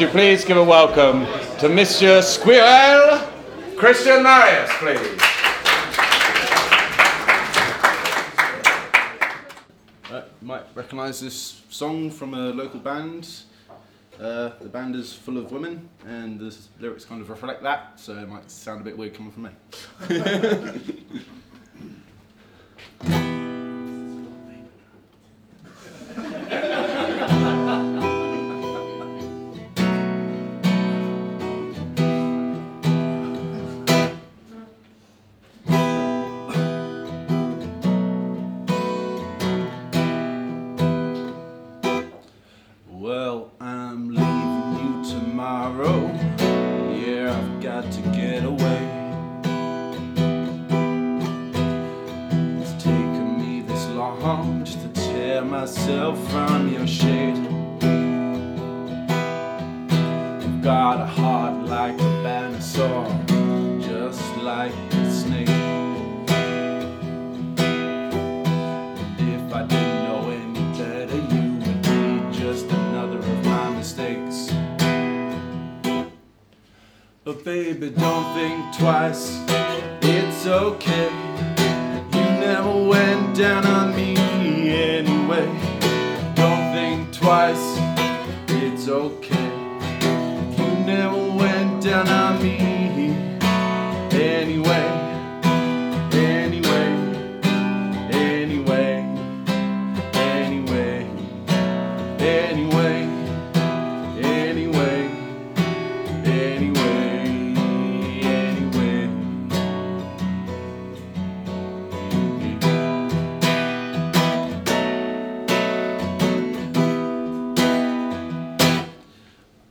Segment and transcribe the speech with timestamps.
[0.00, 1.26] would you please give a welcome
[1.58, 3.18] to Monsieur Squirrel,
[3.76, 5.20] Christian Marius, please.
[10.10, 13.42] Uh, might recognise this song from a local band.
[14.18, 18.16] Uh, the band is full of women, and the lyrics kind of reflect that, so
[18.16, 19.50] it might sound a bit weird coming from me.
[55.44, 57.36] myself from your shade.
[60.42, 63.06] You've got a heart like a dinosaur,
[63.80, 65.48] just like a snake.
[69.18, 74.52] And if I didn't know any better, you would be just another of my mistakes.
[77.24, 79.40] But baby, don't think twice,
[80.02, 81.10] it's okay.
[82.12, 84.09] You never went down on me
[85.32, 86.34] anyway.
[86.34, 87.78] Don't think twice,
[88.48, 89.50] it's okay.
[90.56, 92.58] You never went down on me.
[94.12, 94.99] Anyway,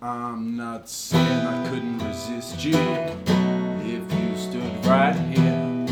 [0.10, 2.74] I'm not saying I couldn't resist you
[3.86, 5.86] if you stood right here.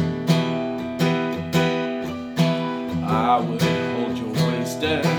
[3.06, 5.16] I would hold your waist and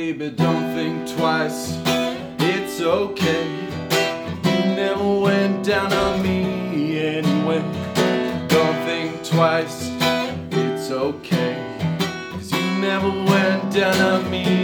[0.00, 1.76] baby, don't think twice.
[2.38, 3.46] It's okay.
[4.46, 7.62] You never went down on me anyway.
[8.48, 9.90] Don't think twice.
[10.50, 11.54] It's okay.
[12.32, 14.59] Cause you never went down on me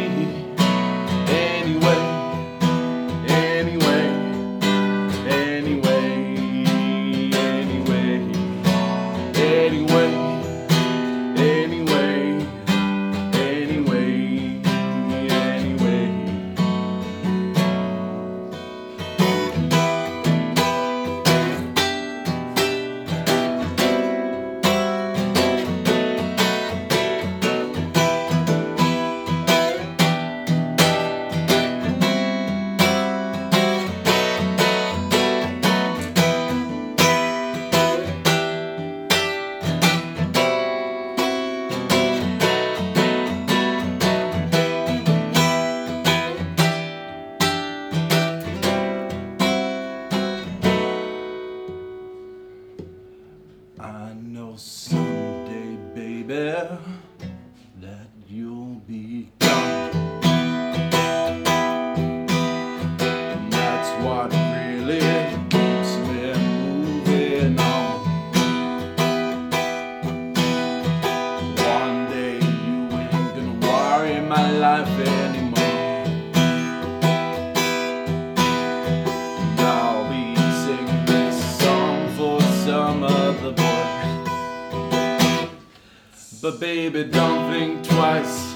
[86.47, 88.55] But baby, don't think twice,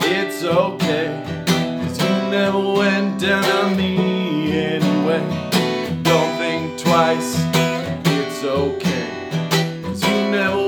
[0.00, 1.22] it's okay.
[1.46, 5.20] Cause you never went down on me anyway.
[6.02, 7.36] Don't think twice,
[8.06, 9.82] it's okay.
[9.82, 10.65] Cause you never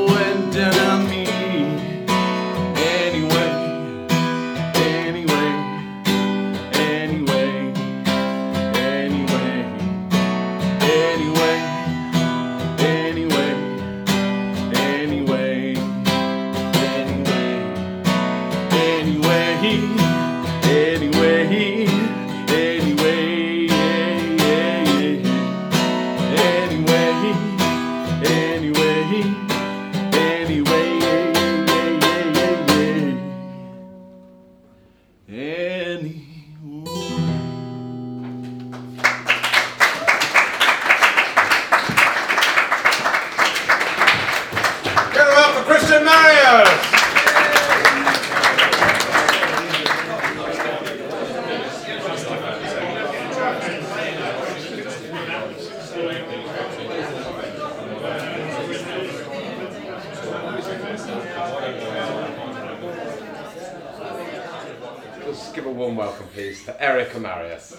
[67.59, 67.75] です。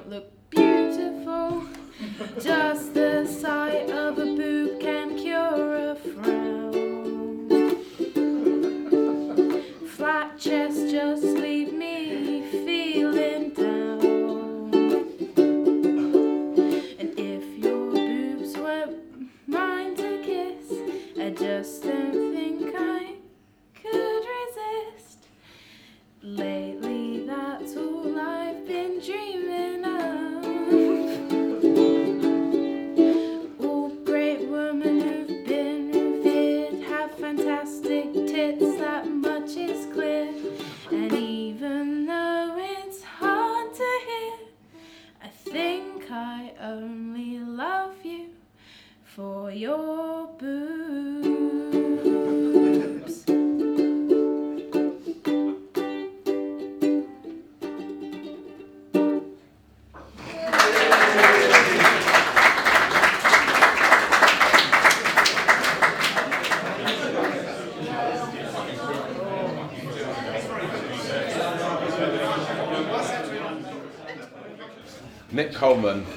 [0.00, 0.59] don't look
[75.60, 76.09] Coleman.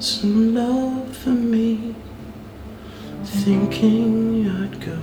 [0.00, 1.94] some love for me,
[3.24, 4.98] thinking I'd go.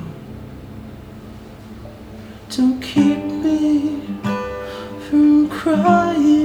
[2.49, 4.01] Don't keep me
[5.09, 6.44] from crying.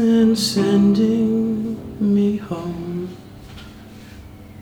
[0.00, 3.14] and sending me home.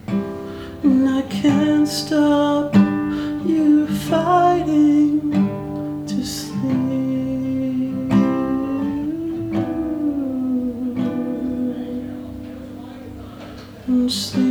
[0.07, 5.31] And I can't stop you fighting
[6.07, 6.59] to sleep.
[13.87, 14.48] And sleep.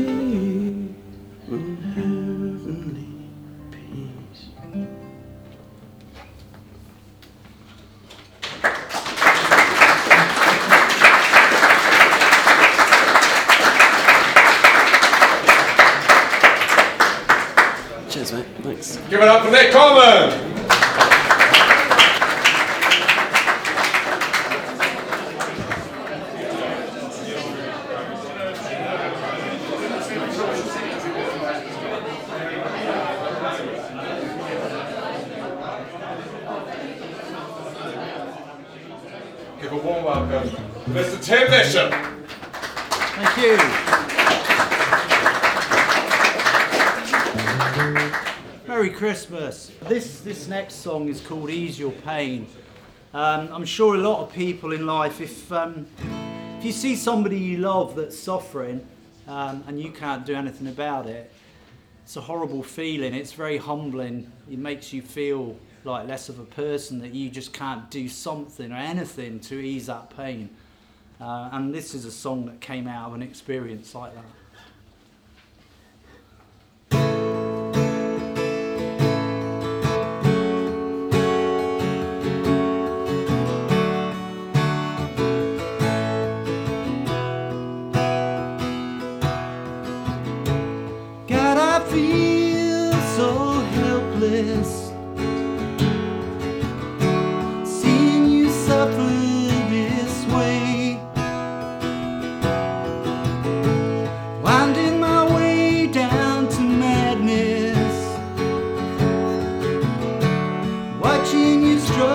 [48.78, 49.73] Merry Christmas.
[49.88, 52.47] This this next song is called "Ease Your Pain."
[53.12, 55.88] Um, I'm sure a lot of people in life, if um,
[56.58, 58.87] if you see somebody you love that's suffering
[59.26, 61.32] um, and you can't do anything about it,
[62.04, 63.14] it's a horrible feeling.
[63.14, 64.30] It's very humbling.
[64.49, 68.70] It makes you feel like less of a person that you just can't do something
[68.70, 70.50] or anything to ease that pain.
[71.20, 74.38] Uh, and this is a song that came out of an experience like that.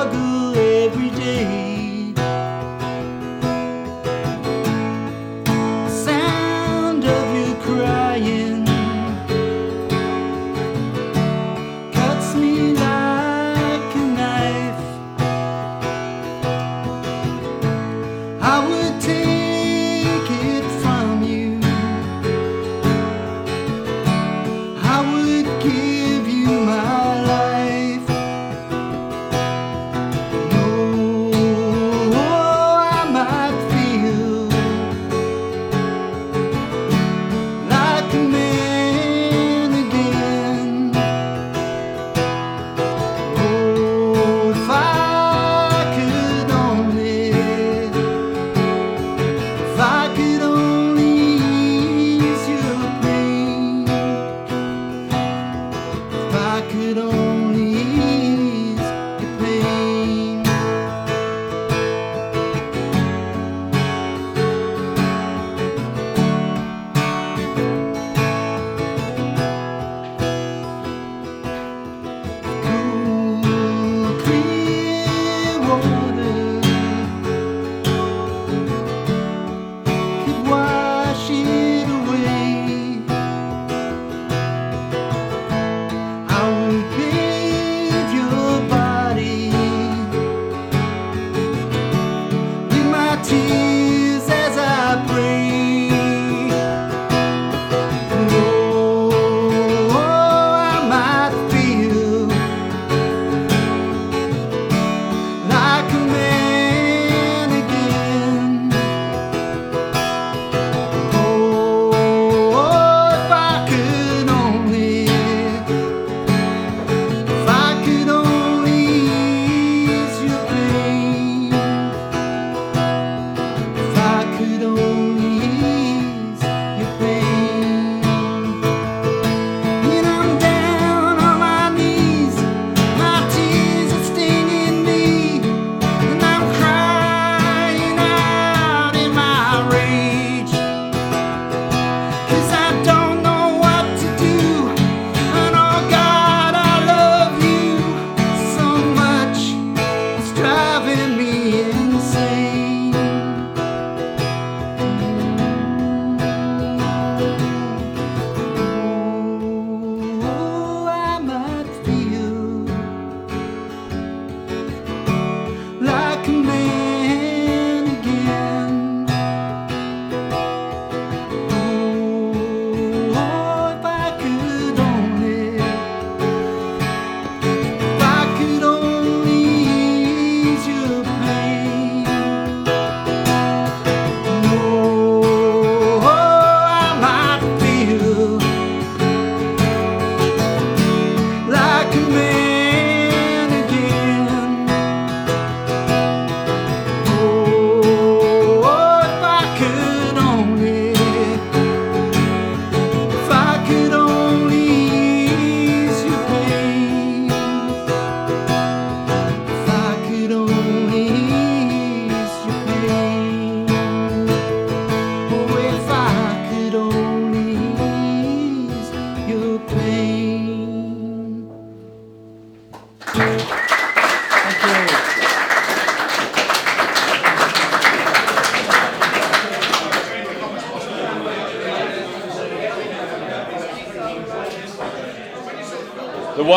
[0.04, 1.73] struggle every day.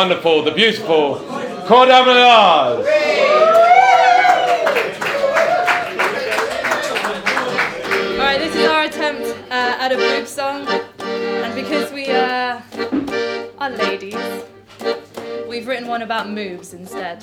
[0.09, 1.17] wonderful, the beautiful
[1.67, 2.07] Cordam
[8.15, 10.65] Alright, this is our attempt uh, at a group song,
[11.01, 12.61] and because we uh,
[13.59, 14.15] are ladies,
[15.49, 17.21] we've written one about moves instead.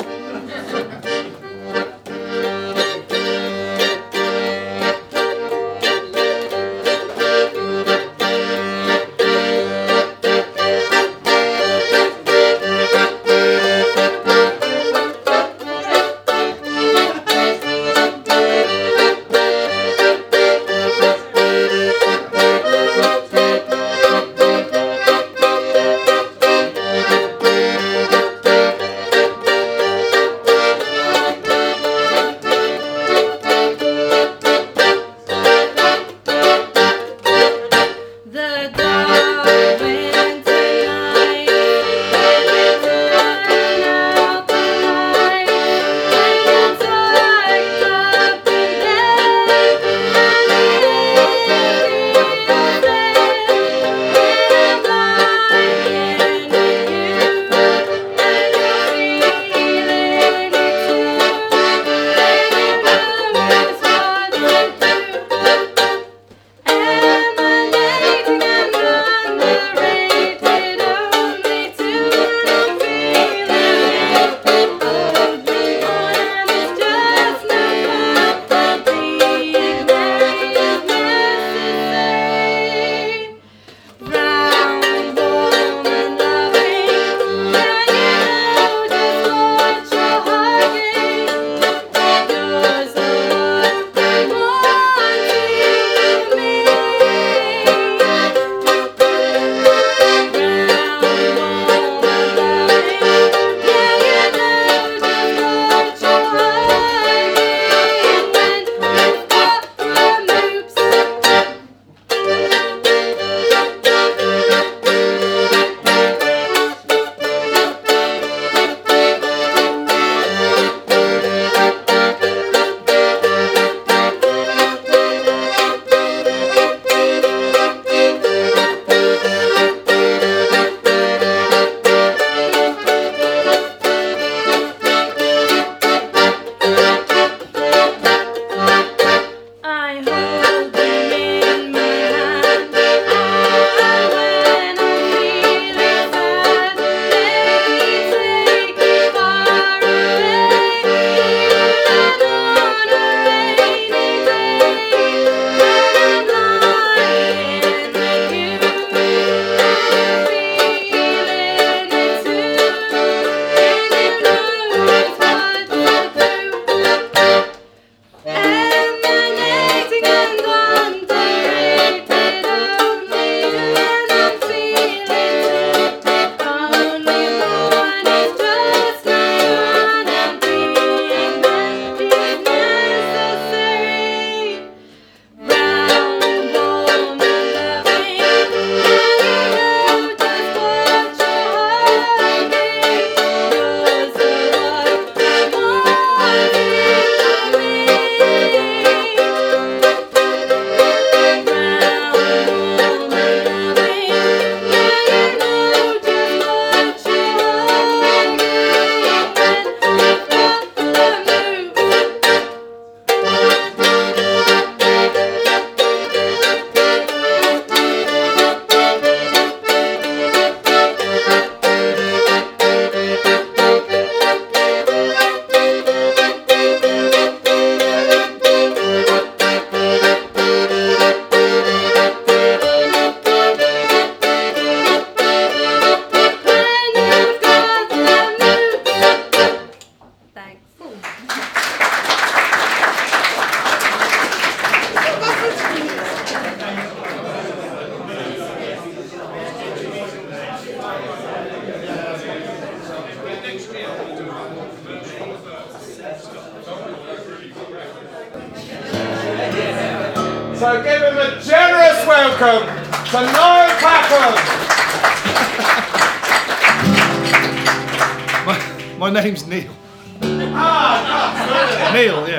[271.94, 272.33] male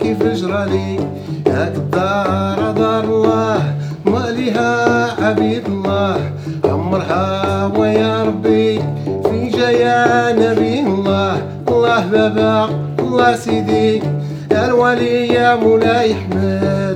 [0.00, 0.90] كيف جرالي
[1.46, 3.60] هاك الدار دار الله
[4.06, 4.70] ماليها
[5.24, 6.16] عبيد الله.
[6.64, 7.26] عمرها
[7.76, 8.78] ويا ربي
[9.24, 11.34] في جايا نبي الله.
[11.68, 12.54] الله بابا
[12.98, 14.02] الله سيدي.
[14.52, 16.87] الولي يا مولاي حمد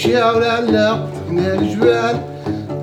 [0.00, 2.16] نمشيو لالا كنا الجبال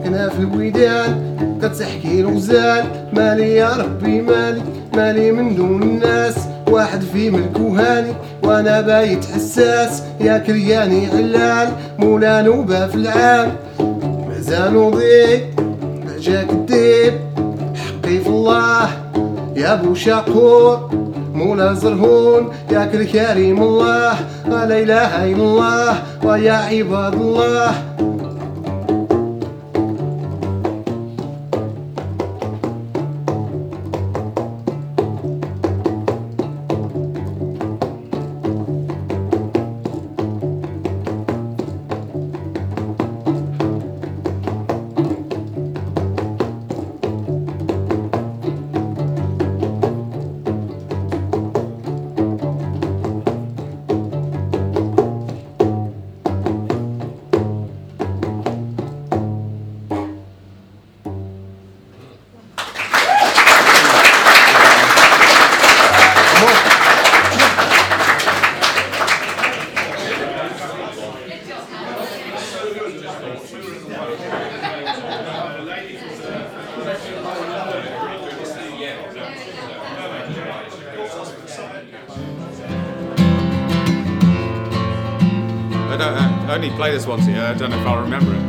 [0.03, 2.85] كنا في الويدان كتحكي الغزال.
[3.13, 4.61] مالي يا ربي مالي
[4.95, 6.35] مالي من دون الناس.
[6.67, 10.03] واحد في ملك وهاني وأنا بايت حساس.
[10.19, 13.55] يا كرياني علال مولا نوبة في العام.
[14.29, 15.43] مازالو ضيق
[16.19, 17.13] جاك الديب.
[17.75, 18.89] حقي في الله
[19.55, 20.89] يا أبو شاقور.
[21.37, 24.15] مولا زرهون يا ياكل كريم الله
[24.49, 27.71] لا إله إلا الله ويا عباد الله.
[86.97, 87.43] This once year.
[87.43, 88.41] I don't know if I'll remember it.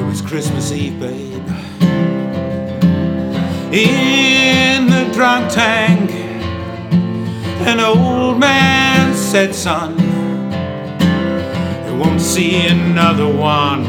[0.00, 1.48] It was Christmas Eve, babe.
[3.72, 6.10] In the drunk tank,
[7.68, 9.96] an old man said, Son,
[11.86, 13.87] you won't see another one.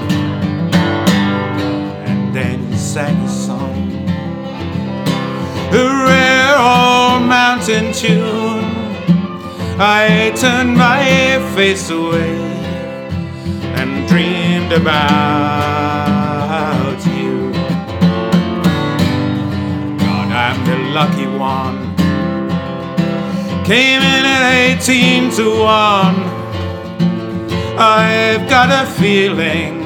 [2.93, 3.91] Sang a song,
[5.71, 8.65] a rare old mountain tune.
[9.79, 11.03] I turned my
[11.53, 12.35] face away
[13.77, 15.05] and dreamed about
[17.05, 17.51] you.
[19.99, 21.95] God, I'm the lucky one.
[23.65, 26.15] Came in at 18 to 1.
[27.77, 29.78] I've got a feeling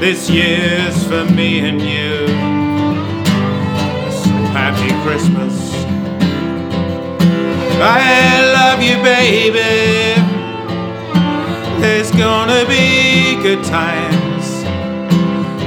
[0.00, 2.26] this year's for me and you.
[4.54, 5.74] Happy Christmas.
[7.80, 9.58] I love you, baby.
[11.80, 14.62] There's gonna be good times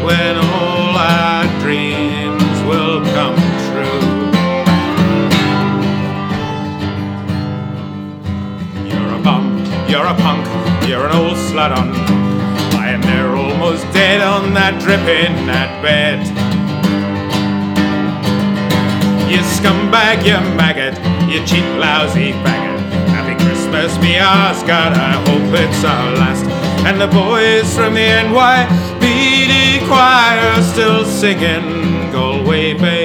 [0.03, 3.35] when all our dreams will come
[3.67, 4.01] true.
[8.87, 12.20] You're a bum, you're a punk, you're an old slut on.
[13.01, 16.19] Lying there almost dead on that drip in that bed.
[19.29, 20.95] You scumbag, you maggot,
[21.29, 22.79] you cheap, lousy faggot.
[23.09, 26.45] Happy Christmas, me ass, God, I hope it's our last.
[26.85, 33.00] And the boys from the NYPD choir still singing Galway Bay.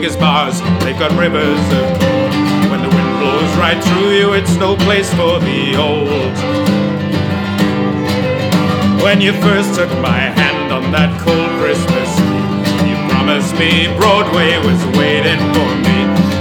[0.00, 2.32] Big as bars, they've got rivers of gold.
[2.70, 6.36] When the wind blows right through you, it's no place for the old.
[9.04, 14.56] When you first took my hand on that cold Christmas Eve, you promised me Broadway
[14.64, 15.98] was waiting for me.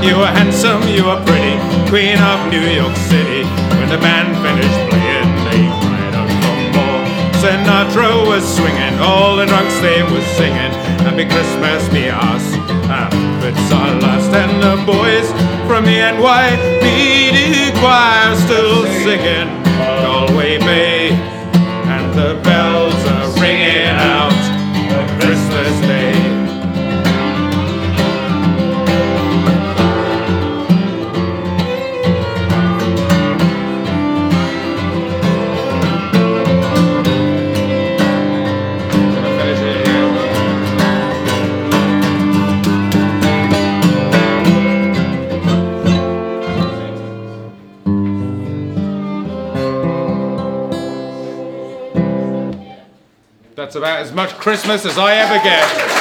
[0.07, 1.55] You were handsome, you were pretty,
[1.91, 3.43] queen of New York City.
[3.75, 7.01] When the band finished playing, they cried out for more.
[7.43, 10.71] Sinatra was swinging, all the drunks they were singing.
[11.03, 12.58] Happy Christmas, me ass.
[12.91, 14.33] I hope it's our last.
[14.33, 15.29] And the boys
[15.67, 19.49] from the NYPD choir still singing
[20.03, 20.98] Galway Bay.
[54.69, 55.98] Christmas as I ever get.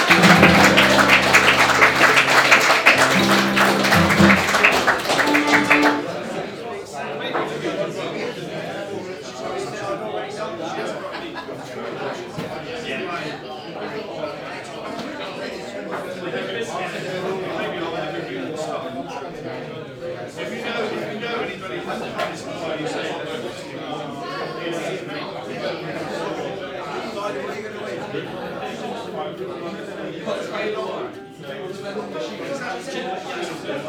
[33.68, 33.84] Seems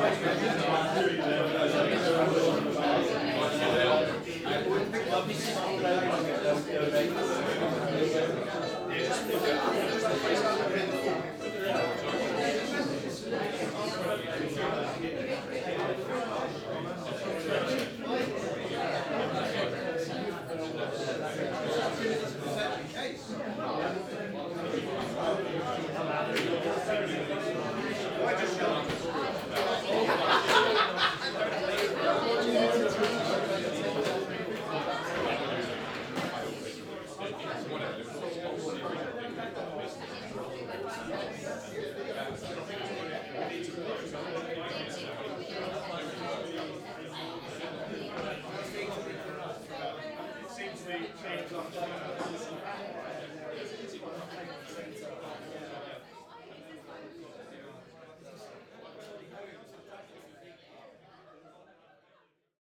[6.67, 7.48] to